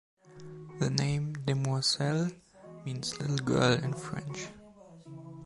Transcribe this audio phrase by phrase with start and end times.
[0.79, 2.31] The name "Demoiselle"
[2.83, 4.47] means "little girl" in French.